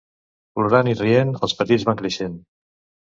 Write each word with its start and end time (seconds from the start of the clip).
Plorant 0.59 0.89
i 0.93 0.95
rient 1.03 1.35
els 1.49 1.55
petits 1.59 1.85
van 1.91 2.01
creixent. 2.03 2.39